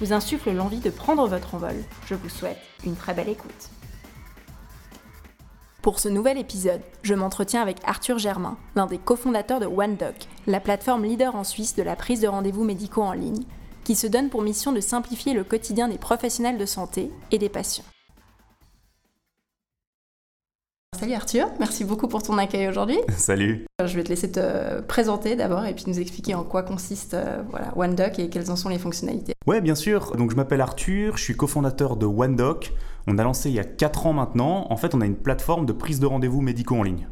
[0.00, 1.76] vous insufflent l'envie de prendre votre envol,
[2.06, 3.70] je vous souhaite une très belle écoute.
[5.82, 10.60] Pour ce nouvel épisode, je m'entretiens avec Arthur Germain, l'un des cofondateurs de OneDoc, la
[10.60, 13.44] plateforme leader en Suisse de la prise de rendez-vous médicaux en ligne,
[13.84, 17.48] qui se donne pour mission de simplifier le quotidien des professionnels de santé et des
[17.48, 17.84] patients.
[20.98, 22.98] Salut Arthur, merci beaucoup pour ton accueil aujourd'hui.
[23.16, 23.64] Salut.
[23.80, 27.40] Je vais te laisser te présenter d'abord et puis nous expliquer en quoi consiste euh,
[27.50, 29.34] voilà, OneDoc et quelles en sont les fonctionnalités.
[29.46, 30.16] Ouais, bien sûr.
[30.16, 32.72] Donc je m'appelle Arthur, je suis cofondateur de OneDoc.
[33.06, 34.66] On a lancé il y a 4 ans maintenant.
[34.70, 37.06] En fait, on a une plateforme de prise de rendez-vous médicaux en ligne.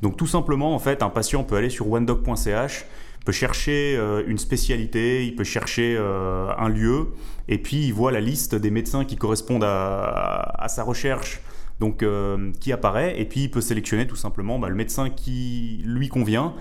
[0.00, 2.86] Donc tout simplement, en fait, un patient peut aller sur onedoc.ch,
[3.24, 7.12] peut chercher euh, une spécialité, il peut chercher euh, un lieu,
[7.46, 11.40] et puis il voit la liste des médecins qui correspondent à, à sa recherche
[11.82, 15.82] donc euh, qui apparaît et puis il peut sélectionner tout simplement bah, le médecin qui
[15.84, 16.54] lui convient,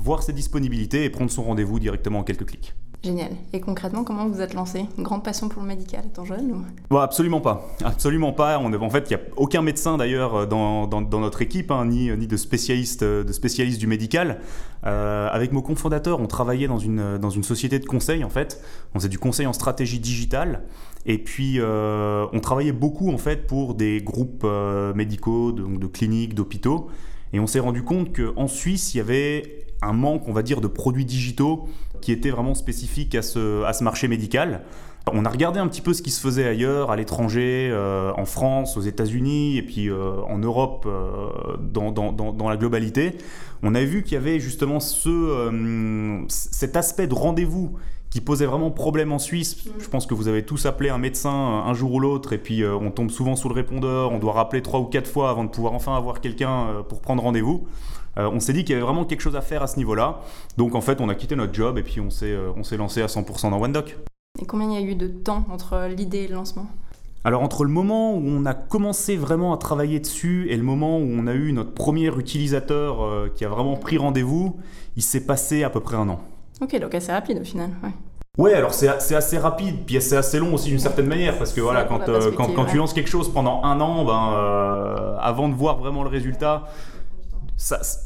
[0.00, 2.74] voir ses disponibilités et prendre son rendez-vous directement en quelques clics.
[3.06, 3.30] Génial.
[3.52, 4.86] Et concrètement, comment vous êtes lancé?
[4.98, 6.96] Grande passion pour le médical étant jeune ou...
[6.98, 7.68] Absolument pas.
[7.84, 8.58] Absolument pas.
[8.58, 12.10] On, en fait, il n'y a aucun médecin d'ailleurs dans, dans, notre équipe, hein, ni,
[12.10, 14.40] ni de spécialistes de spécialiste du médical.
[14.84, 18.60] Euh, avec mon cofondateur, on travaillait dans une, dans une société de conseil en fait.
[18.94, 20.62] On faisait du conseil en stratégie digitale.
[21.06, 25.86] Et puis, euh, on travaillait beaucoup en fait pour des groupes euh, médicaux, de, de
[25.86, 26.88] cliniques, d'hôpitaux.
[27.32, 30.60] Et on s'est rendu compte qu'en Suisse, il y avait un manque, on va dire,
[30.60, 31.68] de produits digitaux
[32.00, 34.62] qui était vraiment spécifique à ce, à ce marché médical.
[35.12, 38.24] On a regardé un petit peu ce qui se faisait ailleurs, à l'étranger, euh, en
[38.24, 43.12] France, aux États-Unis et puis euh, en Europe euh, dans, dans, dans, la globalité.
[43.62, 47.76] On a vu qu'il y avait justement ce, cet aspect de rendez-vous
[48.10, 49.64] qui posait vraiment problème en Suisse.
[49.78, 52.64] Je pense que vous avez tous appelé un médecin un jour ou l'autre et puis
[52.64, 55.50] on tombe souvent sous le répondeur, on doit rappeler trois ou quatre fois avant de
[55.50, 57.66] pouvoir enfin avoir quelqu'un pour prendre rendez-vous.
[58.18, 60.20] Euh, on s'est dit qu'il y avait vraiment quelque chose à faire à ce niveau-là.
[60.56, 62.76] Donc en fait, on a quitté notre job et puis on s'est, euh, on s'est
[62.76, 63.96] lancé à 100% dans OneDoc.
[64.40, 66.66] Et combien il y a eu de temps entre l'idée et le lancement?
[67.24, 70.98] Alors entre le moment où on a commencé vraiment à travailler dessus et le moment
[70.98, 74.56] où on a eu notre premier utilisateur euh, qui a vraiment pris rendez-vous,
[74.96, 76.20] il s'est passé à peu près un an.
[76.60, 77.70] Ok, donc assez rapide au final.
[77.82, 77.90] Ouais.
[78.38, 81.60] Ouais, alors c'est assez rapide, puis c'est assez long aussi d'une certaine manière, parce que
[81.62, 82.00] voilà, quand,
[82.36, 86.64] quand, tu lances quelque chose pendant un an, ben, avant de voir vraiment le résultat,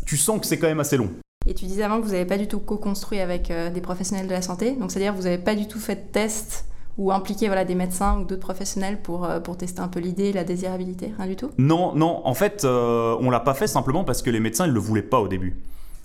[0.06, 1.10] tu sens que c'est quand même assez long.
[1.46, 4.26] Et tu disais avant que vous n'avez pas du tout co-construit avec euh, des professionnels
[4.26, 6.66] de la santé, donc c'est-à-dire que vous n'avez pas du tout fait de test
[6.98, 10.34] ou impliqué voilà, des médecins ou d'autres professionnels pour, euh, pour tester un peu l'idée,
[10.34, 11.50] la désirabilité, rien du tout?
[11.56, 14.72] Non, non, en fait, euh, on l'a pas fait simplement parce que les médecins ne
[14.72, 15.56] le voulaient pas au début.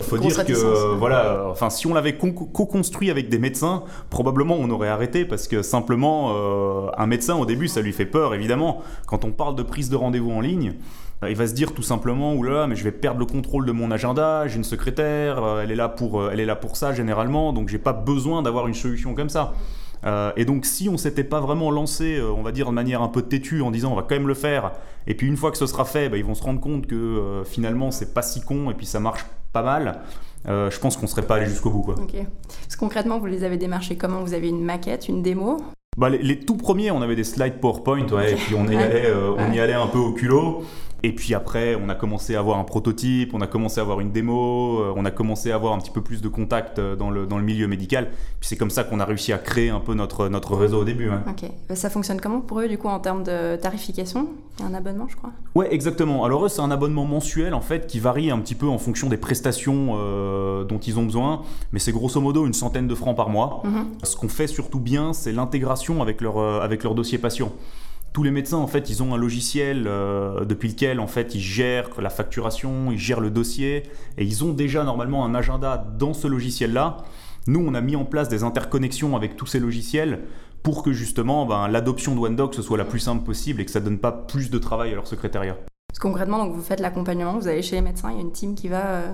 [0.01, 4.69] Il faut dire que voilà, enfin si on l'avait co-construit avec des médecins, probablement on
[4.69, 6.35] aurait arrêté parce que simplement
[6.97, 8.81] un médecin au début ça lui fait peur évidemment.
[9.07, 10.73] Quand on parle de prise de rendez-vous en ligne,
[11.23, 13.71] euh, il va se dire tout simplement oulala mais je vais perdre le contrôle de
[13.71, 16.75] mon agenda j'ai une secrétaire euh, elle est là pour euh, elle est là pour
[16.75, 19.53] ça généralement donc j'ai pas besoin d'avoir une solution comme ça
[20.37, 23.23] et donc si on s'était pas vraiment lancé on va dire de manière un peu
[23.23, 24.73] têtue en disant on va quand même le faire
[25.07, 27.41] et puis une fois que ce sera fait bah, ils vont se rendre compte que
[27.43, 29.25] finalement c'est pas si con et puis ça marche
[29.55, 30.01] pas mal
[30.47, 31.95] je pense qu'on serait pas allé jusqu'au bout quoi.
[31.95, 32.13] Ok.
[32.47, 34.21] Parce que concrètement vous les avez démarchés comment?
[34.21, 35.57] Vous avez une maquette, une démo?
[35.97, 39.11] Bah, les, tout premiers, on avait des slides PowerPoint, ouais, et puis on y, allait,
[39.37, 40.63] on y allait un peu au culot.
[41.05, 43.99] Et puis après, on a commencé à avoir un prototype, on a commencé à avoir
[43.99, 46.95] une démo, euh, on a commencé à avoir un petit peu plus de contacts euh,
[46.95, 48.09] dans le, dans le milieu médical.
[48.39, 50.83] Puis c'est comme ça qu'on a réussi à créer un peu notre, notre réseau au
[50.83, 51.07] début.
[51.09, 51.43] Ok.
[51.69, 54.29] Euh, ça fonctionne comment pour eux, du coup, en termes de tarification?
[54.57, 56.25] Il y a un abonnement, je crois Ouais, exactement.
[56.25, 59.07] Alors eux, c'est un abonnement mensuel, en fait, qui varie un petit peu en fonction
[59.07, 59.93] des prestations
[60.63, 61.43] dont ils ont besoin.
[61.71, 63.61] Mais c'est grosso modo une centaine de francs par mois.
[63.63, 63.89] Mhm.
[64.01, 67.51] Ce qu'on fait surtout bien, c'est l'intégration avec leur, avec leur dossier patient
[68.15, 71.41] tous les médecins, en fait, ils ont un logiciel euh, depuis lequel, en fait, ils
[71.41, 73.83] gèrent la facturation, ils gèrent le dossier,
[74.17, 77.03] et ils ont déjà normalement un agenda dans ce logiciel-là.
[77.47, 80.21] Nous, on a mis en place des interconnexions avec tous ces logiciels
[80.63, 83.81] pour que justement ben, l'adoption de OneDoc soit la plus simple possible et que ça
[83.81, 85.57] donne pas plus de travail à leur secrétariat.
[85.99, 88.55] Concrètement, donc vous faites l'accompagnement, vous allez chez les médecins, il y a une team
[88.55, 89.07] qui va euh,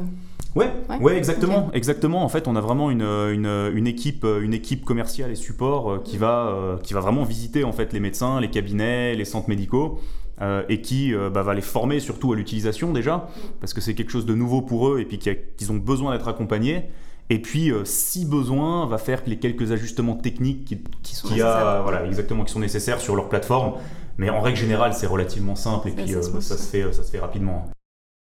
[0.55, 0.69] Ouais,
[0.99, 2.23] ouais, exactement, exactement.
[2.23, 6.17] En fait, on a vraiment une, une, équipe, une équipe commerciale et support euh, qui
[6.17, 9.99] va, euh, qui va vraiment visiter en fait les médecins, les cabinets, les centres médicaux.
[10.41, 13.29] Euh, et qui bah, va les former surtout à l'utilisation déjà,
[13.59, 16.27] parce que c'est quelque chose de nouveau pour eux et puis qu'ils ont besoin d'être
[16.27, 16.85] accompagnés.
[17.29, 21.45] Et puis, si besoin, va faire les quelques ajustements techniques qui, Qui sont qui a,
[21.45, 21.83] nécessaires.
[21.83, 23.73] voilà, exactement, qui sont nécessaires sur leur plateforme.
[24.21, 27.01] Mais en règle générale, c'est relativement simple et puis assez euh, ça, se fait, ça
[27.01, 27.65] se fait rapidement.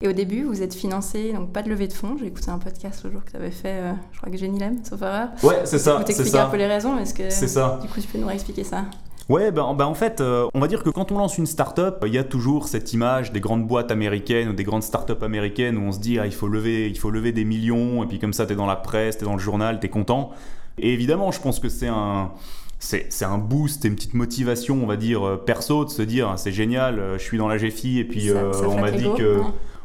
[0.02, 2.16] Et au début, vous êtes financé, donc pas de levée de fonds.
[2.18, 4.60] J'ai écouté un podcast le jour que tu avais fait, euh, je crois que Jenny
[4.60, 5.28] Lem, sauf erreur.
[5.44, 6.50] Ouais, c'est ça, Vous c'est t'expliquer un ça.
[6.52, 7.80] peu les raisons, est-ce que C'est ça.
[7.82, 8.86] du coup tu peux nous réexpliquer ça?
[9.28, 12.02] Ouais, ben, ben en fait, euh, on va dire que quand on lance une start-up,
[12.08, 15.76] il y a toujours cette image des grandes boîtes américaines ou des grandes start-up américaines
[15.78, 18.20] où on se dit ah, il faut lever, il faut lever des millions et puis
[18.20, 20.30] comme ça t'es dans la presse, t'es dans le journal, t'es content.
[20.78, 22.32] Et évidemment, je pense que c'est un
[22.80, 26.02] c'est c'est un boost et une petite motivation, on va dire euh, perso, de se
[26.02, 28.80] dire c'est génial, euh, je suis dans la GFI et puis Ça- euh, ça on
[28.80, 29.40] m'a dit que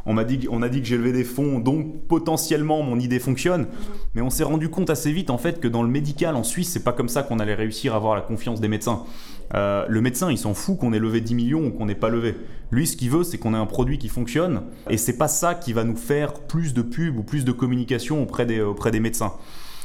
[0.06, 3.18] on m'a dit, on a dit que j'ai levé des fonds, donc potentiellement mon idée
[3.18, 3.68] fonctionne.
[4.14, 6.68] Mais on s'est rendu compte assez vite en fait que dans le médical en Suisse,
[6.70, 9.04] c'est pas comme ça qu'on allait réussir à avoir la confiance des médecins.
[9.54, 12.10] Euh, le médecin, il s'en fout qu'on ait levé 10 millions ou qu'on n'ait pas
[12.10, 12.34] levé.
[12.70, 14.62] Lui, ce qu'il veut, c'est qu'on ait un produit qui fonctionne.
[14.90, 18.22] Et c'est pas ça qui va nous faire plus de pub ou plus de communication
[18.22, 19.32] auprès des, auprès des médecins.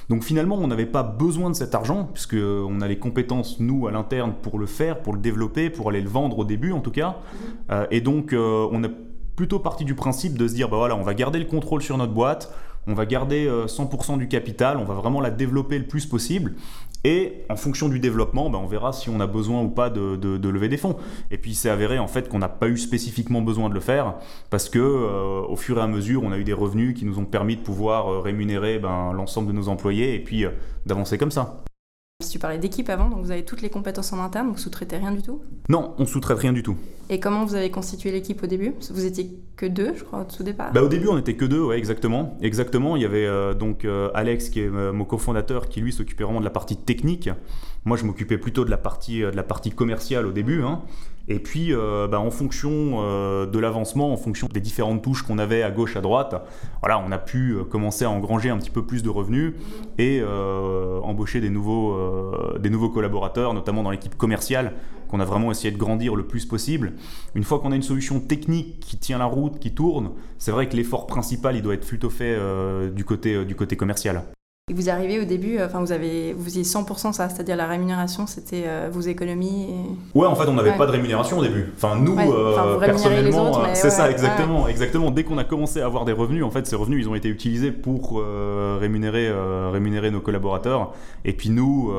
[0.10, 3.88] Donc finalement, on n'avait pas besoin de cet argent, puisque on a les compétences, nous,
[3.88, 6.82] à l'interne, pour le faire, pour le développer, pour aller le vendre au début, en
[6.82, 7.18] tout cas.
[7.70, 8.88] Euh, et donc, euh, on a
[9.36, 11.96] plutôt parti du principe de se dire, bah voilà, on va garder le contrôle sur
[11.98, 12.52] notre boîte,
[12.88, 16.56] on va garder euh, 100% du capital, on va vraiment la développer le plus possible.
[17.06, 20.18] Et en fonction du développement, bah, on verra si on a besoin ou pas de,
[20.18, 20.98] de- de lever des fonds.
[21.32, 23.80] Et puis il s'est avéré en fait qu'on n'a pas eu spécifiquement besoin de le
[23.80, 24.16] faire
[24.50, 27.18] parce que euh, au fur et à mesure, on a eu des revenus qui nous
[27.18, 30.52] ont permis de pouvoir euh, rémunérer ben, l'ensemble de nos employés et puis euh,
[30.86, 31.64] d'avancer comme ça.
[32.22, 34.98] Si tu parlais d'équipe avant, donc vous avez toutes les compétences en interne, vous sous-traitez
[34.98, 35.42] rien du tout?
[35.70, 36.76] Non, on sous-traite rien du tout.
[37.12, 38.76] Et comment vous avez constitué l'équipe au début?
[38.92, 40.72] Vous étiez que deux, je crois, au tout départ.
[40.74, 42.38] Bah, au début, on était que deux, ouais, exactement.
[42.40, 42.96] Exactement.
[42.96, 46.24] Il y avait euh, donc euh, Alex, qui est euh, mon cofondateur, qui lui s'occupait
[46.24, 47.32] vraiment de la partie technique.
[47.84, 50.62] Moi, je m'occupais plutôt de la partie, euh, de la partie commerciale au début.
[50.62, 50.84] hein.
[51.28, 51.72] Et puis,
[52.10, 56.02] bah, en fonction de l'avancement, en fonction des différentes touches qu'on avait à gauche, à
[56.02, 56.44] droite,
[56.82, 59.54] voilà, on a pu commencer à engranger un petit peu plus de revenus
[60.00, 60.24] et
[61.04, 61.96] embaucher des nouveaux,
[62.58, 64.74] des nouveaux collaborateurs, notamment dans l'équipe commerciale,
[65.10, 66.94] qu'on a vraiment essayé de grandir le plus possible.
[67.36, 70.70] Une fois qu'on a une solution technique qui tient la route, qui tourne, c'est vrai
[70.70, 74.24] que l'effort principal, il doit être plutôt fait euh, du, côté, euh, du côté commercial.
[74.70, 77.66] Et vous arrivez au début, euh, enfin vous avez, vous faisiez 100% ça, c'est-à-dire la
[77.66, 79.64] rémunération, c'était euh, vos économies.
[80.14, 80.78] et- Ouais, en fait, on n'avait Ouais.
[80.78, 81.72] pas de rémunération au début.
[81.76, 85.10] Enfin, nous, Ouais, euh, enfin, personnellement, c'est ouais, ça, exactement, exactement.
[85.10, 87.30] Dès qu'on a commencé à avoir des revenus, en fait, ces revenus, ils ont été
[87.30, 89.32] utilisés pour euh, rémunérer,
[89.72, 90.94] rémunérer nos collaborateurs.
[91.26, 91.92] Et puis nous,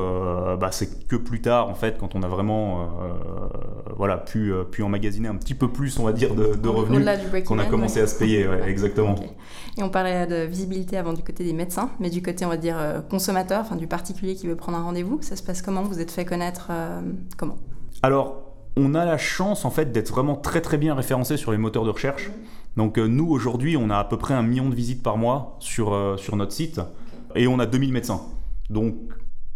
[0.59, 2.87] bah, c'est que plus tard, en fait, quand on a vraiment,
[3.97, 7.05] voilà, pu, pu emmagasiner un petit peu plus, on va dire, de, de revenus,
[7.45, 8.47] qu'on a commencé à se payer.
[8.67, 9.15] exactement.
[9.77, 12.57] Et on parlait de visibilité avant du côté des médecins, mais du côté, on va
[12.61, 15.83] dire, euh, consommateur, enfin du particulier qui veut prendre un rendez-vous, ça se passe comment?
[15.83, 17.01] Vous êtes fait connaître euh,
[17.37, 17.57] comment?
[18.03, 21.57] Alors, on a la chance en fait d'être vraiment très très bien référencé sur les
[21.57, 22.31] moteurs de recherche.
[22.77, 25.57] Donc euh, nous aujourd'hui, on a à peu près un million de visites par mois
[25.59, 26.79] sur, euh, sur notre site.
[27.35, 28.21] Et on a 2000 médecins.
[28.69, 28.95] Donc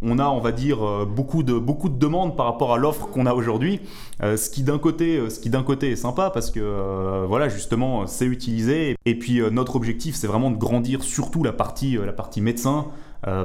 [0.05, 3.07] on a, on va dire, euh, beaucoup de, beaucoup de demandes par rapport à l'offre
[3.07, 3.81] qu'on a aujourd'hui.
[4.23, 7.25] Euh, ce qui d'un côté, euh, ce qui d'un côté est sympa parce que euh,
[7.27, 8.95] voilà justement c'est utilisé.
[9.05, 12.85] Et puis euh, notre objectif c'est vraiment de grandir surtout la partie, la partie médecin.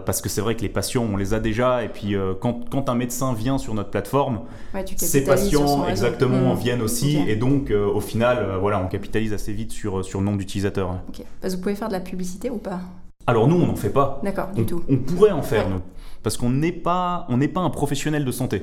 [0.05, 2.91] parce que c'est vrai que les patients, on les a déjà, et puis quand, quand
[2.91, 4.41] un médecin vient sur notre plateforme,
[4.75, 6.59] Ouais, son patients exactement Mmh.
[6.59, 10.37] viennent aussi, et donc au final, voilà, on capitalise assez vite sur, sur le nombre
[10.37, 10.99] d'utilisateurs.
[11.43, 12.81] Vous pouvez faire de la publicité ou pas?
[13.27, 14.21] Alors nous, on n'en fait pas.
[14.23, 14.83] D'accord, du On, tout.
[14.91, 15.73] on pourrait en faire, Ouais.
[15.75, 15.81] nous,
[16.23, 18.63] parce qu'on n'est pas, on n'est pas un professionnel de santé.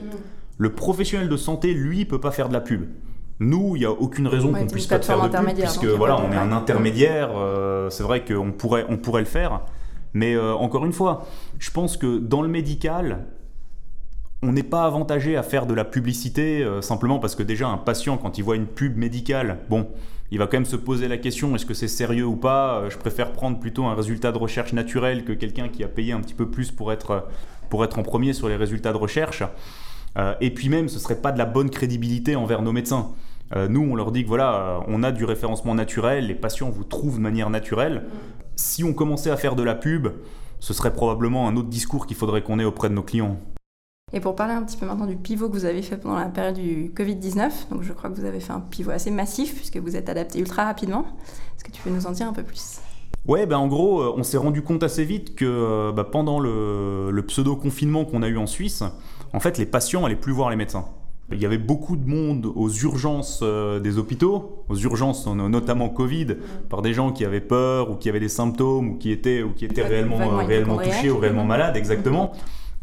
[0.57, 2.85] Le professionnel de santé, lui, peut pas faire de la pub.
[3.39, 6.17] Nous, il n'y a aucune raison Ouais, qu'on puisse pas faire de pub, puisque voilà,
[6.19, 7.29] on est un intermédiaire.
[7.35, 9.61] euh, c'est vrai qu'on pourrait, on pourrait le faire,
[10.13, 11.25] mais euh, encore une fois,
[11.59, 13.25] je pense que dans le médical,
[14.47, 17.77] on n'est pas avantagé à faire de la publicité euh, simplement parce que déjà un
[17.77, 19.87] patient quand il voit une pub médicale, bon,
[20.31, 22.79] il va quand même se poser la question est-ce que c'est sérieux ou pas?
[22.79, 26.13] Euh, Je préfère prendre plutôt un résultat de recherche naturel que quelqu'un qui a payé
[26.13, 27.27] un petit peu plus pour être
[27.69, 29.43] pour être en premier sur les résultats de recherche.
[30.17, 33.09] Euh, et puis même, ce serait pas de la bonne crédibilité envers nos médecins.
[33.55, 36.69] Euh, nous, on leur dit que voilà, euh, on a du référencement naturel, les patients
[36.69, 38.05] vous trouvent de manière naturelle.
[38.55, 40.07] Si on commençait à faire de la pub,
[40.59, 43.37] ce serait probablement un autre discours qu'il faudrait qu'on ait auprès de nos clients.
[44.13, 46.27] Et pour parler un petit peu maintenant du pivot que vous avez fait pendant la
[46.29, 49.75] période du Covid-19, donc je crois que vous avez fait un pivot assez massif puisque
[49.75, 51.03] vous êtes adapté ultra rapidement.
[51.57, 52.79] Est-ce que tu peux nous en dire un peu plus?
[53.27, 56.39] Ouais, ben en gros, euh, on s'est rendu compte assez vite que euh, bah, pendant
[56.39, 58.81] le, le pseudo-confinement qu'on a eu en Suisse,
[59.33, 60.85] en fait, les patients allaient plus voir les médecins.
[61.33, 65.89] Il y avait beaucoup de monde aux urgences euh, des hôpitaux, aux urgences no- notamment
[65.89, 66.27] Covid,
[66.69, 69.51] par des gens qui avaient peur ou qui avaient des symptômes ou qui étaient, ou
[69.51, 72.31] qui étaient réellement, réellement touchés ou réellement malades, exactement.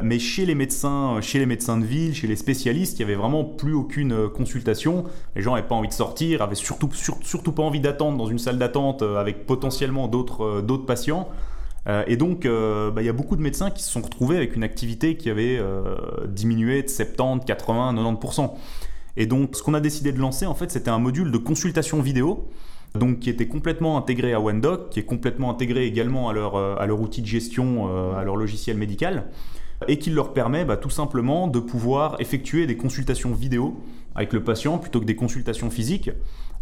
[0.03, 3.21] Mais chez les médecins, chez les médecins de ville, chez les spécialistes, il n'y avait
[3.21, 5.05] vraiment plus aucune euh, consultation.
[5.37, 8.27] Les gens n'avaient pas envie de sortir, avaient surtout, sur- surtout pas envie d'attendre dans
[8.27, 11.29] une salle d'attente euh, avec potentiellement d'autres euh, d'autres patients.
[12.07, 14.63] et donc, bah, il y a beaucoup de médecins qui se sont retrouvés avec une
[14.63, 15.61] activité qui avait
[16.29, 18.55] diminué de 70, 80, 90%.
[19.19, 22.01] Et donc, ce qu'on a décidé de lancer, en fait, c'était un module de consultation
[22.01, 22.49] vidéo,
[22.95, 26.87] donc qui était complètement intégré à OneDoc, qui est complètement intégré également à leur, à
[26.87, 27.87] leur outil de gestion,
[28.17, 29.27] à leur logiciel médical,
[29.89, 33.77] et qui leur permet bah, tout simplement de pouvoir effectuer des consultations vidéo
[34.15, 36.11] avec le patient plutôt que des consultations physiques.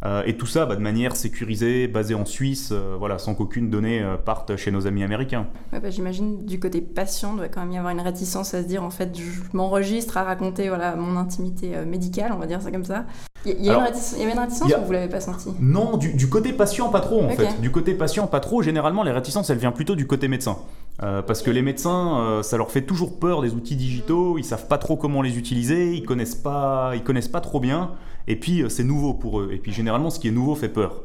[0.05, 3.71] Euh, et tout ça bah, de manière sécurisée, basée en Suisse, euh, voilà, sans qu'aucune
[3.71, 5.47] donnée euh, parte chez nos amis américains.
[5.73, 8.63] Ouais, bah, J'imagine du côté patient, il doit quand même y avoir une réticence à
[8.63, 12.61] se dire en fait, je m'enregistre à raconter voilà, mon intimité médicale, on va dire
[12.61, 13.05] ça comme ça.
[13.45, 15.51] Il y, y, avait une réticence ou vous l'avez pas senti?
[15.61, 17.61] Non, du, du, côté patient, pas trop en fait.
[17.61, 18.63] Du côté patient, pas trop.
[18.63, 20.59] Généralement, les réticences, elles viennent plutôt du côté médecin.
[21.03, 24.45] Euh, parce que les médecins, euh, ça leur fait toujours peur des outils digitaux, ils
[24.45, 27.93] savent pas trop comment les utiliser, ils connaissent pas, ils connaissent pas trop bien,
[28.29, 29.51] et puis euh, c'est nouveau pour eux.
[29.53, 31.03] Et puis généralement, ce qui est nouveau fait peur.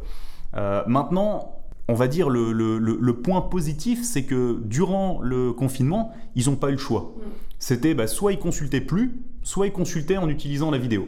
[0.87, 1.53] maintenant,
[1.87, 6.57] on va dire le, le, le point positif, c'est que durant le confinement, ils n'ont
[6.57, 7.13] pas eu le choix.
[7.15, 7.21] Mm.
[7.59, 11.07] C'était bah, soit ils consultaient plus, soit ils consultaient en utilisant la vidéo.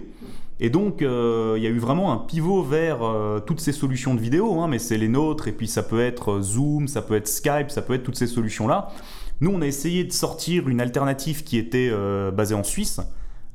[0.61, 4.13] Et donc, euh, il y a eu vraiment un pivot vers euh, toutes ces solutions
[4.13, 7.01] de vidéo, hein, mais c'est les nôtres, et puis ça peut être euh, Zoom, ça
[7.01, 8.89] peut être Skype, ça peut être toutes ces solutions-là.
[9.39, 11.89] Nous, on a essayé de sortir une alternative qui était
[12.33, 12.99] basée en Suisse,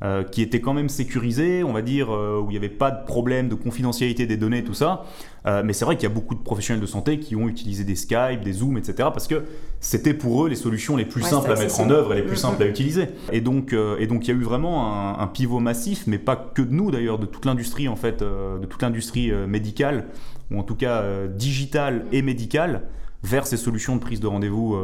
[0.02, 2.90] euh, qui était quand même sécurisé, on va dire, euh, où il n'y avait pas
[2.90, 5.04] de problème de confidentialité des données, tout ça.
[5.46, 7.84] Euh, mais c'est vrai qu'il y a beaucoup de professionnels de santé qui ont utilisé
[7.84, 8.94] des Skype, des Zoom, etc.
[9.14, 9.44] parce que
[9.78, 12.36] c'était pour eux les solutions les plus simples à mettre en œuvre et les plus
[12.36, 12.40] mm-hmm.
[12.40, 13.06] simples à utiliser.
[13.32, 16.62] Et donc, et donc il y a eu vraiment un, pivot massif, mais pas que
[16.62, 20.06] de nous d'ailleurs, de toute l'industrie en fait, de toute l'industrie médicale,
[20.50, 22.82] ou en tout cas digitale et médicale,
[23.22, 24.76] vers ces solutions de prise de rendez-vous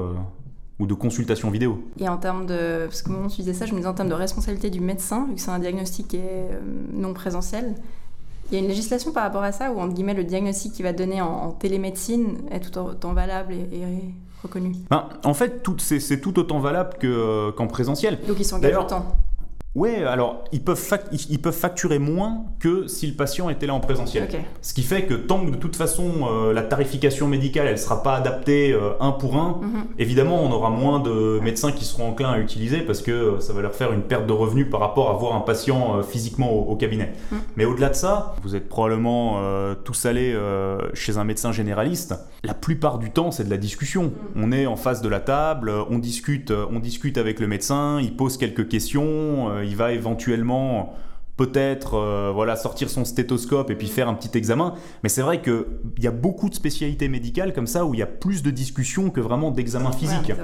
[0.81, 1.85] ou de consultation vidéo.
[2.01, 4.09] Et en termes de, parce que moment tu disais ça, je me disais en termes
[4.09, 6.61] de responsabilité du médecin, vu que c'est un diagnostic qui est euh,
[6.93, 7.75] non présentiel,
[8.51, 10.83] il y a une législation par rapport à ça, où entre guillemets le diagnostic qui
[10.83, 13.85] va donner en, télémédecine est tout autant valable et,
[14.43, 14.73] reconnu?
[14.89, 18.19] Ben, En fait, c'est tout autant valable euh, qu'en présentiel.
[18.27, 19.05] Donc ils s'engagent autant
[19.77, 23.79] Ouais, alors ils peuvent, ils peuvent facturer moins que si le patient était là en
[23.79, 24.29] présentiel.
[24.63, 28.03] Ce qui fait que tant que de toute façon euh, la tarification médicale elle sera
[28.03, 29.85] pas adaptée euh, un pour un, mhm.
[29.99, 33.53] évidemment on aura moins de médecins qui seront enclins à utiliser parce que euh, ça
[33.53, 36.75] va leur faire une perte de revenus par rapport à voir un patient physiquement au,
[36.75, 37.13] cabinet.
[37.31, 37.39] Mhm.
[37.57, 39.41] Mais au-delà de ça, vous êtes probablement
[39.85, 40.37] tous allés
[40.95, 42.15] chez un médecin généraliste.
[42.43, 44.05] La plupart du temps c'est de la discussion.
[44.05, 44.13] Mhm.
[44.45, 48.17] On est en face de la table, on discute, on discute avec le médecin, il
[48.17, 50.95] pose quelques questions il va éventuellement
[51.41, 54.75] peut-être euh, voilà sortir son stéthoscope et puis faire un petit examen.
[55.03, 55.65] Mais c'est vrai qu'il
[55.99, 59.09] y a beaucoup de spécialités médicales comme ça où il y a plus de discussions
[59.09, 60.35] que vraiment d'examens physiques.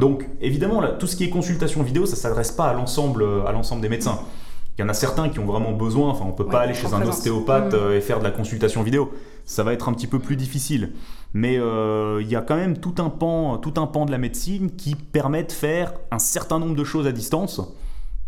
[0.00, 3.52] Donc évidemment, tout ce qui est consultation vidéo, ça ne s'adresse pas à l'ensemble, à
[3.52, 4.20] l'ensemble des médecins.
[4.78, 6.94] Il y en a certains qui ont vraiment besoin, enfin on peut pas aller chez
[6.94, 7.76] un ostéopathe hmm.
[7.76, 9.12] euh, et faire de la consultation vidéo.
[9.44, 10.92] Ça va être un petit peu plus difficile.
[11.34, 14.70] Mais il y a quand même tout un, pan, tout un pan de la médecine
[14.76, 17.60] qui permet de faire un certain nombre de choses à distance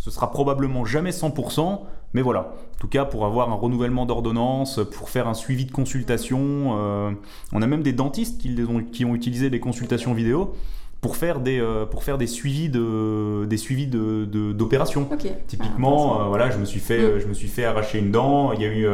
[0.00, 1.80] ce sera probablement jamais 100%,
[2.14, 2.54] mais voilà.
[2.74, 7.10] En tout cas, pour avoir un renouvellement d'ordonnance, pour faire un suivi de consultation, euh,
[7.52, 10.54] on a même des dentistes qui, ont, qui ont utilisé des consultations vidéo
[11.02, 15.06] pour faire des, euh, pour faire des suivis de des suivis de, d'opérations.
[15.46, 18.52] Typiquement, ah, euh, voilà, je me suis fait je me suis fait arracher une dent.
[18.52, 18.86] Il y a eu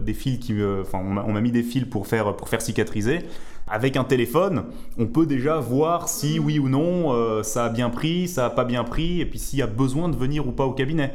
[0.00, 3.26] des fils qui, enfin, on m'a mis des fils pour faire pour faire cicatriser.
[3.72, 4.64] Avec un téléphone,
[4.98, 8.50] on peut déjà voir si oui ou non euh, ça a bien pris, ça a
[8.50, 11.14] pas bien pris, et puis s'il y a besoin de venir ou pas au cabinet.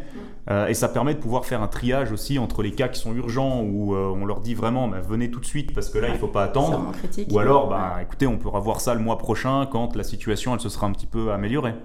[0.50, 3.14] Euh, et ça permet de pouvoir faire un triage aussi entre les cas qui sont
[3.14, 6.08] urgents où euh, on leur dit vraiment bah, venez tout de suite parce que là
[6.10, 6.94] il faut pas attendre.
[7.30, 10.60] Ou alors bah, écoutez on pourra voir ça le mois prochain quand la situation elle
[10.60, 11.76] se sera un petit peu améliorée.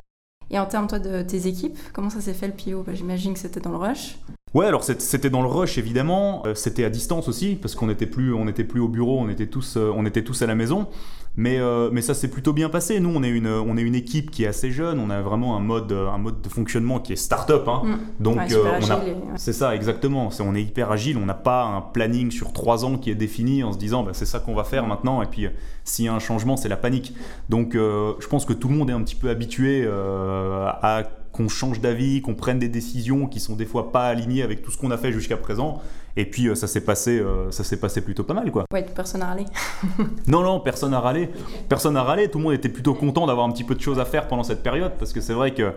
[0.51, 3.35] Et en termes toi de tes équipes, comment ça s'est fait le PIO bah, J'imagine
[3.35, 4.17] que c'était dans le rush.
[4.55, 8.07] Ouais, alors c'était dans le rush évidemment, euh, c'était à distance aussi parce qu'on n'était
[8.07, 10.89] plus, on plus au bureau, on était tous, euh, on était tous à la maison.
[11.35, 13.01] Mais, euh, mais ça s'est plutôt bien passé.
[13.01, 14.99] Nous, on est une, on est une équipe qui est assez jeune.
[14.99, 17.67] On a vraiment un mode, un mode de fonctionnement qui est start-up.
[17.69, 17.83] Hein.
[17.87, 18.23] Mm.
[18.23, 20.29] Donc, on c'est ça exactement.
[20.41, 21.17] on est hyper agile.
[21.17, 24.11] On n'a pas un planning sur trois ans qui est défini en se disant, bah,
[24.13, 25.23] c'est ça qu'on va faire maintenant.
[25.23, 25.47] Et puis,
[25.85, 27.15] s'il y a un changement, c'est la panique.
[27.49, 31.03] Donc, je pense que tout le monde est un petit peu habitué à
[31.33, 34.71] qu'on change d'avis, qu'on prenne des décisions qui sont des fois pas alignées avec tout
[34.71, 35.83] ce qu'on a fait jusqu'à présent.
[36.15, 38.65] Et puis euh, ça s'est passé, euh, ça s'est passé plutôt pas mal quoi.
[38.73, 39.47] Ouais, personne n'a râlé.
[40.27, 41.31] non non, personne n'a râlé.
[41.69, 42.29] Personne n'a râlé.
[42.29, 44.43] Tout le monde était plutôt content d'avoir un petit peu de choses à faire pendant
[44.43, 45.73] cette période parce que c'est vrai que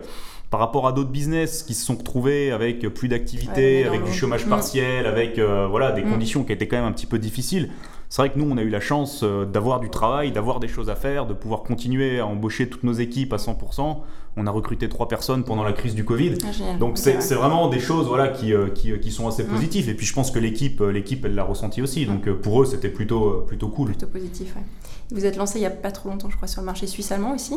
[0.50, 4.46] par rapport à d'autres business qui se sont retrouvés avec plus d'activité, avec du chômage
[4.46, 6.10] partiel, avec euh, voilà des mm.
[6.10, 7.70] conditions qui étaient quand même un petit peu difficiles.
[8.08, 10.90] C'est vrai que nous, on a eu la chance d'avoir du travail, d'avoir des choses
[10.90, 13.98] à faire, de pouvoir continuer à embaucher toutes nos équipes à 100%.
[14.38, 16.34] On a recruté trois personnes pendant la crise du Covid.
[16.44, 19.48] Ah, Donc c'est vraiment des choses voilà, qui, qui, qui sont assez mm.
[19.48, 19.88] positives.
[19.88, 22.06] Et puis je pense que l'équipe, l'équipe elle l'a ressenti aussi.
[22.06, 23.88] Donc pour eux, c'était plutôt, plutôt cool.
[23.88, 24.62] Plutôt positif, ouais.
[25.10, 27.34] Vous êtes lancé il n'y a pas trop longtemps, je crois, sur le marché suisse-allemand
[27.34, 27.54] aussi?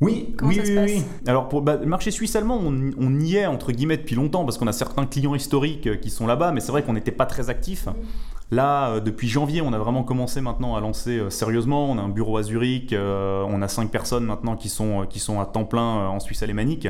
[0.00, 4.14] Oui, oui, oui, Alors pour bah, le marché suisse-allemand, on, y est entre guillemets depuis
[4.14, 6.92] longtemps parce qu'on a certains clients historiques euh, qui sont là-bas, mais c'est vrai qu'on
[6.92, 7.88] n'était pas très actifs.
[8.50, 11.90] Là, euh, depuis janvier, on a vraiment commencé maintenant à lancer euh, sérieusement.
[11.90, 15.40] On a un bureau à Zurich, on a cinq personnes maintenant qui sont, qui sont
[15.40, 16.88] à temps plein en Suisse alémanique.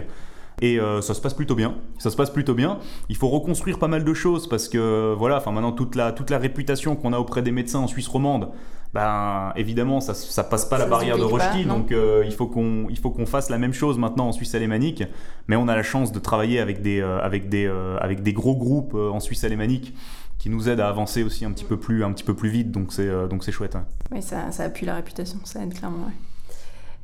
[0.62, 1.74] Et ça se passe plutôt bien.
[1.98, 2.78] Ça se passe plutôt bien.
[3.10, 6.30] Il faut reconstruire pas mal de choses parce que voilà, enfin maintenant toute la, toute
[6.30, 8.48] la réputation qu'on a auprès des médecins en Suisse romande,
[8.96, 12.86] ben, évidemment, ça, ça passe pas la barrière de Rochki, donc euh, il faut qu'on
[12.88, 15.04] il faut qu'on fasse la même chose maintenant en Suisse alémanique.
[15.48, 18.32] Mais on a la chance de travailler avec des euh, avec des euh, avec des
[18.32, 19.94] gros groupes en Suisse alémanique
[20.38, 22.70] qui nous aident à avancer aussi un petit peu plus un petit peu plus vite.
[22.70, 23.76] Donc c'est donc c'est chouette.
[24.10, 26.10] Oui, ça, appuie la réputation, ça aide clairement.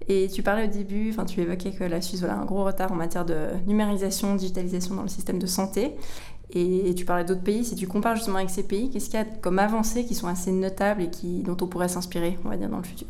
[0.08, 2.90] Et tu parlais au début, enfin tu évoquais que la Suisse a un gros retard
[2.90, 5.92] en matière de numérisation, digitalisation dans le système de santé.
[6.54, 9.22] Et tu parlais d'autres pays, si tu compares justement avec ces pays, qu'est-ce qu'il y
[9.22, 12.58] a comme avancées qui sont assez notables et qui, dont on pourrait s'inspirer, on va
[12.58, 13.08] dire, dans le futur?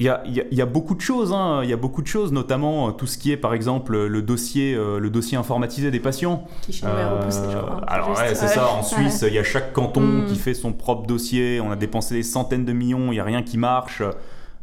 [0.00, 1.60] Il y, a, il y, a, beaucoup de choses, hein.
[1.62, 4.22] il y a beaucoup de choses, notamment euh, tout ce qui est par exemple le
[4.22, 6.48] dossier, euh, le dossier informatisé des patients.
[6.62, 7.80] Qui chez euh, repoussé, je crois.
[7.86, 10.26] Alors ouais, c'est ça, en Suisse, il y a chaque canton mm.
[10.26, 13.24] qui fait son propre dossier, on a dépensé des centaines de millions, il n'y a
[13.24, 14.02] rien qui marche.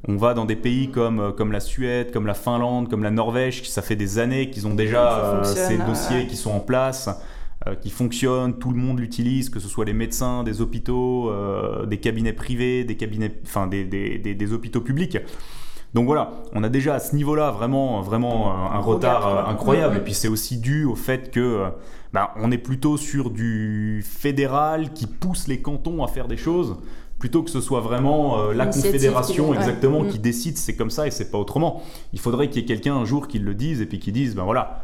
[0.06, 3.62] On va dans des pays comme, comme la Suède, comme la Finlande, comme la Norvège,
[3.62, 7.08] qui ça fait des années qu'ils ont déjà ces dossiers qui sont en place.
[7.68, 11.86] Euh, qui fonctionne, tout le monde l'utilise, que ce soit les médecins, des hôpitaux, euh,
[11.86, 15.20] des cabinets privés, des cabinets, enfin des, des, des, hôpitaux publics.
[15.94, 19.98] Donc voilà, on a déjà à ce niveau-là vraiment, vraiment un, retard euh, incroyable.
[19.98, 21.66] Et puis c'est aussi dû au fait que
[22.14, 26.78] ben, on est plutôt sur du fédéral qui pousse les cantons à faire des choses
[27.20, 30.22] plutôt que ce soit vraiment la confédération exactement qui mm.
[30.24, 31.84] décide, c'est comme ça et c'est pas autrement.
[32.12, 34.34] Il faudrait qu'il y ait quelqu'un un jour qui le dise et puis qui dise,
[34.34, 34.84] ben voilà,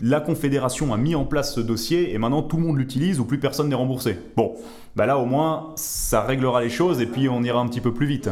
[0.00, 3.24] la Confédération a mis en place ce dossier et maintenant tout le monde l'utilise ou
[3.24, 4.18] plus personne n'est remboursé.
[4.36, 4.54] Bon,
[4.96, 7.92] bah là au moins ça réglera les choses et puis on ira un petit peu
[7.92, 8.30] plus vite.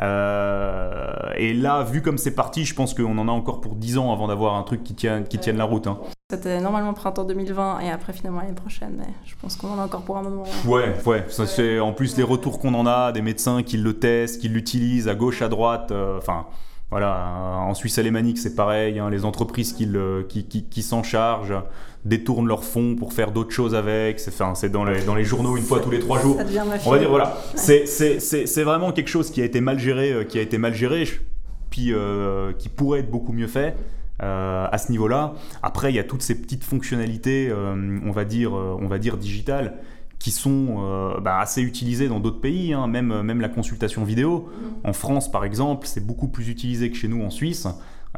[0.00, 3.98] Euh, et là, vu comme c'est parti, je pense qu'on en a encore pour 10
[3.98, 5.86] ans avant d'avoir un truc qui tienne, qui tienne la route.
[5.86, 5.98] Hein.
[6.30, 9.84] C'était normalement printemps 2020 et après finalement l'année prochaine, mais je pense qu'on en a
[9.84, 10.44] encore pour un moment.
[10.66, 11.24] Ouais, ouais.
[11.28, 14.48] Ça, c'est en plus les retours qu'on en a, des médecins qui le testent, qui
[14.48, 15.90] l'utilisent à gauche, à droite.
[15.92, 16.46] Euh, enfin.
[16.92, 18.98] Voilà, en Suisse alémanique, c'est pareil.
[18.98, 19.88] Hein, les entreprises qui,
[20.28, 21.62] qui, qui, s'en chargent
[22.04, 24.20] détournent leurs fonds pour faire d'autres choses avec.
[24.20, 26.36] C'est enfin, dans, les, dans les journaux une fois tous les trois jours.
[26.84, 27.34] On va dire, voilà.
[27.54, 31.08] C'est vraiment quelque chose qui a été mal géré, euh, qui a été mal géré,
[31.70, 33.74] puis euh, qui pourrait être beaucoup mieux fait.
[34.22, 35.32] Euh, à ce niveau-là.
[35.62, 39.78] Après, il y a toutes ces petites fonctionnalités, on va dire, on va dire digitales,
[40.22, 44.48] qui sont euh, bah, assez utilisés dans d'autres pays, hein, même, même la consultation vidéo.
[44.84, 44.88] Mm.
[44.88, 47.66] En France, par exemple, c'est beaucoup plus utilisé que chez nous en Suisse.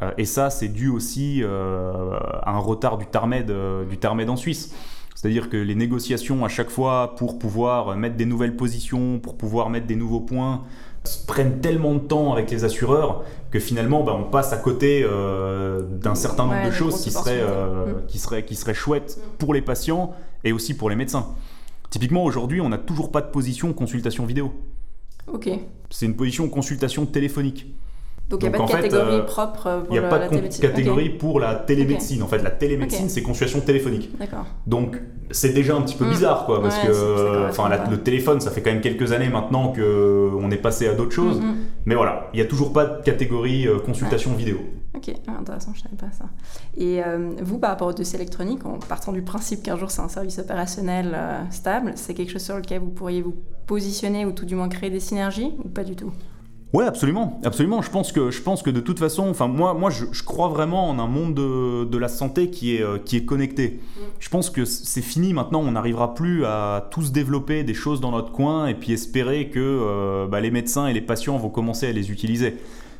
[0.02, 3.50] Euh, et ça, c'est dû aussi euh, à un retard du TARMED,
[3.88, 4.74] du TARMED en Suisse.
[5.14, 9.70] C'est-à-dire que les négociations à chaque fois pour pouvoir mettre des nouvelles positions, pour pouvoir
[9.70, 10.64] mettre des nouveaux points,
[11.26, 15.06] prennent tellement de temps avec les assureurs que finalement bah, on passe à côté
[16.02, 18.06] d'un certain nombre de choses qui seraient, mm.
[18.08, 21.28] qui, seraient, qui seraient chouettes pour les patients et aussi pour les médecins.
[21.94, 24.52] Typiquement, aujourd'hui, on n'a toujours pas de position consultation vidéo.
[25.32, 25.48] Ok.
[25.90, 27.72] C'est une position consultation téléphonique.
[28.28, 31.10] Donc il n'y a pas de catégorie propre pour la, n'y a pas de catégorie
[31.10, 32.24] pour la télémédecine.
[32.24, 34.10] En fait, la télémédecine, c'est consultation téléphonique.
[34.18, 34.44] D'accord.
[34.66, 36.10] Donc c'est déjà un petit peu mm.
[36.10, 40.30] bizarre, quoi, parce que enfin, le téléphone, ça fait quand même quelques années maintenant que
[40.36, 41.40] on est passé à d'autres choses.
[41.40, 41.56] Mm, mm.
[41.86, 44.58] Mais voilà, il n'y a toujours pas de catégorie euh, consultation vidéo.
[45.06, 46.24] Ok, intéressant, je ne savais pas ça.
[46.76, 50.00] Et euh, vous, par rapport au dossier électronique, en partant du principe qu'un jour c'est
[50.00, 53.34] un service opérationnel euh, stable, c'est quelque chose sur lequel vous pourriez vous
[53.66, 56.12] positionner ou tout du moins créer des synergies ou pas du tout?
[56.72, 57.82] Ouais, absolument, absolument.
[57.82, 60.88] Je pense que, je pense que de toute façon, enfin moi, moi, je, crois vraiment
[60.88, 63.80] en un monde de, de la santé qui est, euh, qui est connecté.
[63.96, 64.00] Mm.
[64.18, 65.60] Je pense que c'est fini maintenant.
[65.60, 70.26] On n'arrivera plus à tous développer des choses dans notre coin et puis espérer que
[70.30, 72.56] bah, les médecins et les patients vont commencer à les utiliser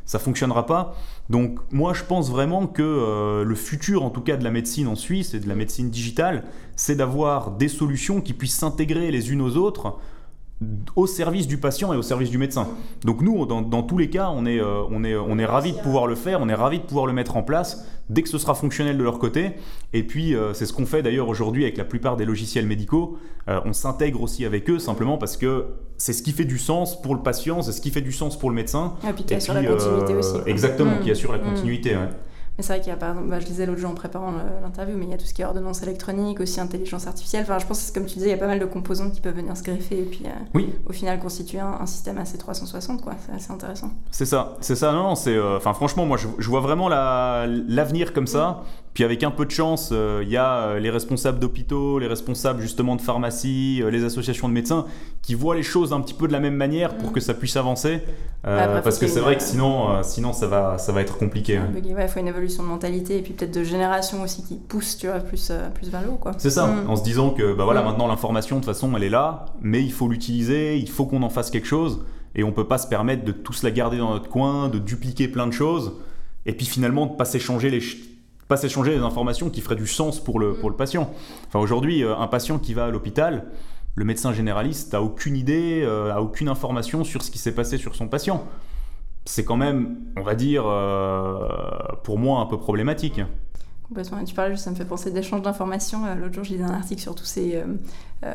[0.07, 0.97] ça fonctionnera pas.
[1.31, 4.87] Donc moi je pense vraiment que euh, le futur en tout cas de la médecine
[4.89, 6.45] en Suisse et de la médecine digitale,
[6.77, 9.99] c'est d'avoir des solutions qui puissent s'intégrer les unes aux autres
[10.97, 12.69] au service du patient et au service du médecin.
[13.05, 15.79] Donc nous, dans, tous les cas, on est, euh, on est, on est ravis de
[15.79, 18.39] pouvoir le faire, on est ravis de pouvoir le mettre en place dès que ce
[18.39, 19.53] sera fonctionnel de leur côté.
[19.93, 23.19] Et puis, euh, c'est ce qu'on fait d'ailleurs aujourd'hui avec la plupart des logiciels médicaux.
[23.49, 27.01] Euh, on s'intègre aussi avec eux simplement parce que c'est ce qui fait du sens
[27.01, 28.95] pour le patient, c'est ce qui fait du sens pour le médecin.
[29.09, 30.37] Et puis qui assure la continuité aussi.
[30.47, 31.13] Exactement, qui mmh.
[31.13, 31.45] assure la mmh.
[31.45, 31.97] continuité.
[32.57, 34.33] Mais c'est vrai qu'il y a par exemple, bah, je disais l'autre jour en préparant
[34.63, 37.43] l'interview, mais il y a tout ce qui est ordonnance électronique, aussi intelligence artificielle.
[37.43, 39.21] Enfin, je pense que comme tu disais, il y a pas mal de composants qui
[39.21, 40.73] peuvent venir se greffer et puis euh, oui.
[40.87, 43.15] au final constituer un, système assez 360, quoi.
[43.27, 43.91] C'est assez intéressant.
[44.11, 44.93] C'est ça, c'est ça.
[44.93, 48.63] Non, c'est, euh, enfin, franchement, moi, je, vois vraiment l'avenir comme ça.
[48.95, 52.63] Puis avec un peu de chance, euh, il y a les responsables d'hôpitaux, les responsables
[52.63, 54.87] justement de pharmacie, les associations de médecins
[55.21, 57.13] qui voient les choses un petit peu de la même manière pour mm.
[57.13, 58.03] que ça puisse avancer.
[58.45, 61.59] parce que c'est vrai que sinon, sinon ça va, ça va être compliqué.
[61.75, 65.07] Il faut une évolution de mentalité et puis peut-être de génération aussi qui pousse, tu
[65.07, 66.33] vois, plus, plus vers le haut, quoi.
[66.39, 66.67] C'est ça.
[66.67, 66.91] Mm.
[66.91, 67.87] En se disant que, bah voilà, mm.
[67.87, 71.23] maintenant l'information de toute façon, elle est là, mais il faut l'utiliser, il faut qu'on
[71.23, 72.05] en fasse quelque chose,
[72.35, 75.29] et on peut pas se permettre de tous la garder dans notre coin, de dupliquer
[75.29, 75.93] plein de choses,
[76.47, 77.81] et puis finalement de pas s'échanger les
[78.49, 81.11] pas s'échanger les informations qui feraient du sens pour le, pour le patient.
[81.49, 83.47] Enfin, aujourd'hui, euh, un patient qui va à l'hôpital,
[83.95, 87.79] le médecin généraliste n'a aucune idée, euh, a aucune information sur ce qui s'est passé
[87.79, 88.45] sur son patient.
[89.25, 91.49] C'est quand même, on va dire, euh,
[92.03, 93.21] pour moi, un peu problématique.
[94.27, 96.05] Tu parlais juste, ça me fait penser d'échanges d'informations.
[96.05, 97.65] Euh, l'autre jour, j'ai lu un article sur tous ces euh,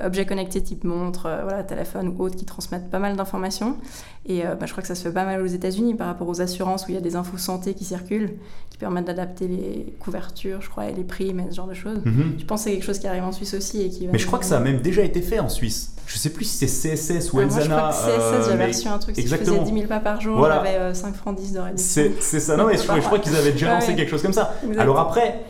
[0.05, 3.77] objets connectés type montre, voilà, téléphone ou autres qui transmettent pas mal d'informations.
[4.25, 6.41] Et bah, je crois que ça se fait pas mal aux États-Unis par rapport aux
[6.41, 8.33] assurances où il y a des infos santé qui circulent,
[8.69, 11.99] qui permettent d'adapter les couvertures, je crois, et les prix, mais ce genre de choses.
[12.05, 12.35] Mhm.
[12.37, 13.81] Je pense que c'est quelque chose qui arrive en Suisse aussi.
[13.81, 15.93] Et qui mais je crois que ça a même déjà été fait en Suisse.
[16.05, 17.67] Je sais plus si c'est CSS ou Elzana.
[17.67, 19.17] Moi, je crois que CSS, j'avais reçu un truc.
[19.17, 19.51] Exactement.
[19.51, 22.11] Si je faisais 10 000 pas par jour, j'avais 5 francs 10 de réduction.
[22.19, 24.55] C'est ça, non, mais je, crois qu'ils avaient déjà lancé quelque chose comme ça.
[24.77, 25.41] Alors après.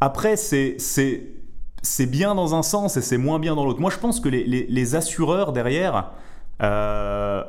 [0.00, 0.76] Après, c'est
[1.84, 3.80] c'est bien dans un sens et c'est moins bien dans l'autre.
[3.80, 6.10] Moi, je pense que les, les, assureurs derrière,
[6.62, 7.42] euh,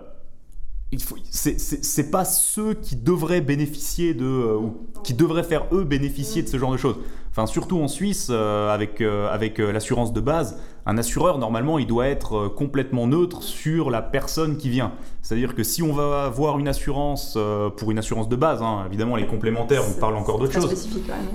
[0.99, 6.47] c'est pas ceux qui devraient bénéficier de, euh, ou qui devraient faire eux bénéficier de
[6.47, 6.97] ce genre de choses.
[7.31, 11.87] Enfin, surtout en Suisse, euh, avec, euh, avec l'assurance de base, un assureur, normalement, il
[11.87, 14.93] doit être complètement neutre sur la personne qui vient.
[15.21, 17.37] C'est-à-dire que si on va avoir une assurance,
[17.77, 20.87] pour une assurance de base, hein, évidemment, les complémentaires, on parle encore d'autre chose.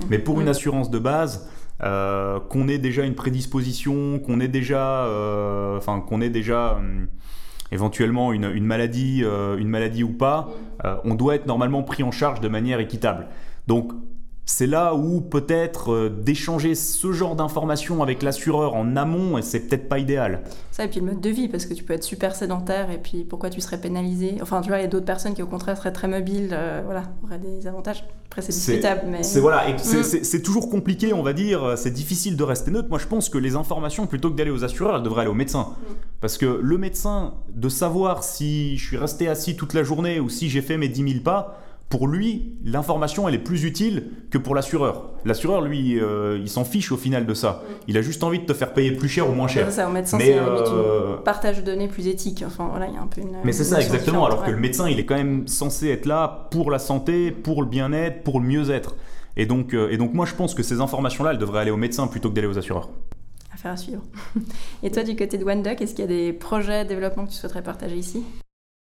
[0.08, 1.48] Mais pour une assurance de base,
[1.80, 5.06] qu'on ait déjà une prédisposition, qu'on ait déjà,
[5.76, 7.08] enfin, qu'on ait déjà hum,
[7.72, 10.48] éventuellement une, maladie, euh, une maladie ou pas,
[10.84, 13.28] euh, on doit être normalement pris en charge de manière équitable.
[13.66, 13.92] Donc
[14.50, 19.60] c'est là où peut-être euh, d'échanger ce genre d'informations avec l'assureur en amont, et c'est
[19.60, 20.42] peut-être pas idéal.
[20.72, 22.98] Ça, et puis le mode de vie, parce que tu peux être super sédentaire, et
[22.98, 24.38] puis pourquoi tu serais pénalisé?
[24.42, 26.82] Enfin, tu vois, il y a d'autres personnes qui au contraire seraient très mobiles, euh,
[26.84, 28.04] voilà, auraient des avantages.
[28.26, 29.22] Après, c'est discutable, mais...
[29.22, 30.02] C'est voilà, mm.
[30.02, 32.88] c'est toujours compliqué, on va dire, c'est difficile de rester neutre.
[32.88, 35.34] Moi, je pense que les informations, plutôt que d'aller aux assureurs, elles devraient aller au
[35.34, 35.68] médecin.
[35.80, 35.92] Mm.
[36.20, 40.28] Parce que le médecin, de savoir si je suis resté assis toute la journée ou
[40.28, 44.38] si j'ai fait mes 10 000 pas, pour lui, l'information, elle est plus utile que
[44.38, 45.10] pour l'assureur.
[45.24, 47.64] L'assureur, lui, euh, il s'en fiche au final de ça.
[47.88, 49.66] Il a juste envie de te faire payer plus cher ou moins cher.
[49.68, 51.16] C'est ça, au médecin, c'est euh...
[51.16, 52.44] partage de données plus éthique.
[52.46, 53.36] Enfin, voilà, il y a un peu une.
[53.44, 54.24] Mais c'est ça, exactement.
[54.24, 57.60] Alors que le médecin, il est quand même censé être là pour la santé, pour
[57.60, 58.94] le bien-être, pour le mieux-être.
[59.36, 61.76] Et donc, euh, et donc, moi, je pense que ces informations-là, elles devraient aller au
[61.76, 62.88] médecin plutôt que d'aller aux assureurs.
[63.52, 64.02] Affaire à suivre.
[64.84, 67.30] et toi, du côté de OneDoc, est-ce qu'il y a des projets de développement que
[67.30, 68.22] tu souhaiterais partager ici?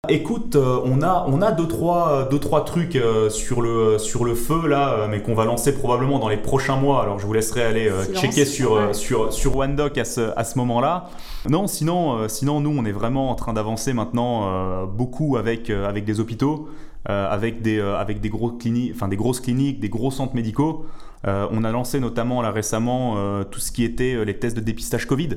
[0.09, 4.23] Écoute, euh, on a on a deux trois deux trois trucs euh, sur le sur
[4.23, 7.01] le feu là, mais qu'on va lancer probablement dans les prochains mois.
[7.01, 10.57] Alors je vous laisserai aller euh, checker sur sur sur OneDoc à ce à ce
[10.59, 11.09] moment-là.
[11.49, 16.19] Non, sinon sinon nous on est vraiment en train d'avancer maintenant beaucoup avec avec des
[16.19, 16.69] hôpitaux,
[17.05, 20.85] avec des avec des gros cliniques, enfin des grosses cliniques, des gros centres médicaux.
[21.25, 25.29] on a lancé notamment là récemment tout ce qui était les tests de dépistage Covid.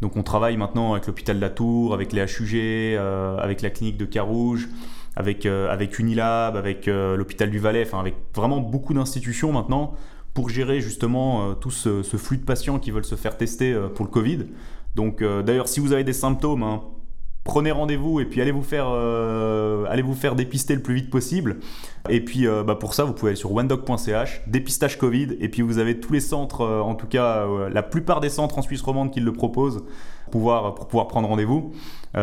[0.00, 3.70] Donc on travaille maintenant avec l'hôpital de la Tour, avec les HUG, euh, avec la
[3.70, 4.68] clinique de Carouge,
[5.16, 9.94] avec, euh, Unilab, avec euh, l'hôpital du Valais, enfin avec vraiment beaucoup d'institutions maintenant
[10.34, 14.10] pour gérer justement tout ce, flux de patients qui veulent se faire tester pour le
[14.10, 14.46] Covid.
[14.94, 16.82] Donc d'ailleurs si vous avez des symptômes, hein,
[17.48, 21.10] prenez rendez-vous et puis allez vous faire, euh, allez vous faire dépister le plus vite
[21.10, 21.56] possible.
[22.10, 25.62] Et puis euh, bah, pour ça, vous pouvez aller sur onedoc.ch, dépistage Covid, et puis
[25.62, 28.82] vous avez tous les centres, euh, en tout cas la plupart des centres en Suisse
[28.82, 29.84] romande qui le proposent
[30.24, 31.72] pour pouvoir, pour pouvoir prendre rendez-vous.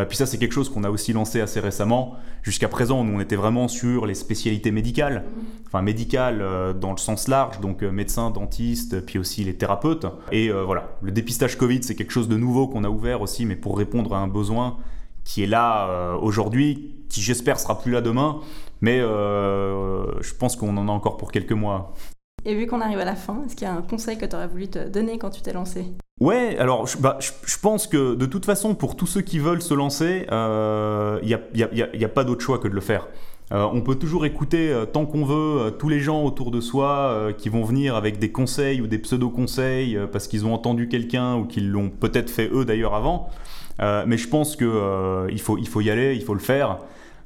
[0.07, 2.13] puis ça, c'est quelque chose qu'on a aussi lancé assez récemment.
[2.43, 5.23] Jusqu'à présent, nous, on était vraiment sur les spécialités médicales,
[5.65, 10.05] enfin médicales dans le sens large, donc médecins, dentistes, puis aussi les thérapeutes.
[10.31, 13.55] Et voilà, le dépistage Covid, c'est quelque chose de nouveau qu'on a ouvert aussi, mais
[13.55, 14.77] pour répondre à un besoin
[15.25, 18.39] qui est là euh, aujourd'hui, qui j'espère sera plus là demain,
[18.79, 21.93] mais euh, je pense qu'on en a encore pour quelques mois.
[22.45, 24.35] Et vu qu'on arrive à la fin, est-ce qu'il y a un conseil que tu
[24.35, 25.85] aurais voulu te donner quand tu t'es lancé?
[26.21, 29.63] Ouais, alors je, bah, je, pense que de toute façon, pour tous ceux qui veulent
[29.63, 33.07] se lancer, il euh, n'y a, pas d'autre choix que de le faire.
[33.49, 37.63] on peut toujours écouter tant qu'on veut tous les gens autour de soi qui vont
[37.63, 41.89] venir avec des conseils ou des pseudo-conseils parce qu'ils ont entendu quelqu'un ou qu'ils l'ont
[41.89, 43.31] peut-être fait eux d'ailleurs avant.
[43.81, 46.77] Euh, mais je pense qu'il euh, faut, il faut y aller, il faut le faire.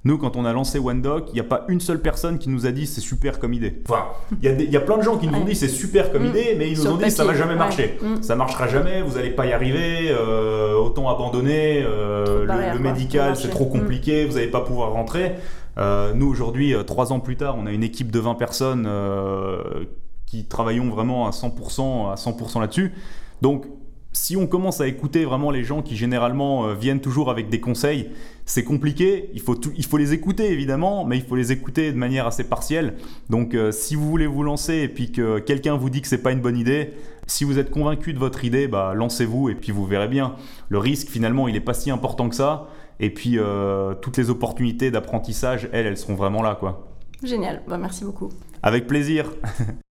[0.05, 2.65] Nous, quand on a lancé OneDoc, il n'y a pas une seule personne qui nous
[2.65, 3.81] a dit c'est super comme idée.
[3.89, 4.05] Enfin,
[4.41, 6.23] il y, il y a plein de gens qui nous ont dit c'est super comme
[6.23, 6.29] Mm.
[6.29, 7.59] idée, mais ils nous Sur ont dit ça va papier, jamais ouais.
[7.59, 7.97] marcher.
[8.01, 8.21] Mm.
[8.23, 13.49] Ça marchera jamais, vous n'allez pas y arriver, euh, autant abandonner, euh, le, médical c'est
[13.49, 15.33] trop compliqué, vous n'allez pas pouvoir rentrer.
[15.77, 18.89] Euh, nous, aujourd'hui, trois ans plus tard, on a une équipe de 20 personnes
[20.25, 22.93] qui travaillons vraiment à 100%, à 100% là-dessus.
[23.41, 23.65] Donc,
[24.11, 27.59] si on commence à écouter vraiment les gens qui généralement euh, viennent toujours avec des
[27.59, 28.09] conseils,
[28.45, 29.29] c'est compliqué.
[29.33, 32.25] Il faut, tout- il faut les écouter évidemment, mais il faut les écouter de manière
[32.25, 32.95] assez partielle.
[33.29, 36.23] Donc, euh, si vous voulez vous lancer et puis que quelqu'un vous dit que c'est
[36.23, 36.93] pas une bonne idée,
[37.27, 40.35] si vous êtes convaincu de votre idée, bah, lancez-vous et puis vous verrez bien.
[40.69, 42.67] Le risque finalement, il n'est pas si important que ça.
[42.99, 46.87] Et puis, euh, toutes les opportunités d'apprentissage, elles, elles seront vraiment là, quoi.
[47.23, 48.29] Génial, bah, merci beaucoup.
[48.63, 49.31] Avec plaisir.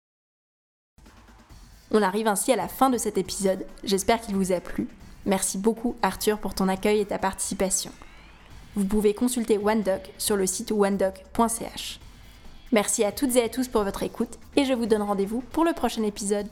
[1.90, 3.64] On arrive ainsi à la fin de cet épisode.
[3.85, 4.88] J'espère qu'il vous a plu.
[5.27, 7.90] Merci beaucoup Arthur pour ton accueil et ta participation.
[8.74, 12.01] Vous pouvez consulter OneDoc sur le site onedoc.ch.
[12.72, 15.64] Merci à toutes et à tous pour votre écoute et je vous donne rendez-vous pour
[15.64, 16.46] le prochain épisode.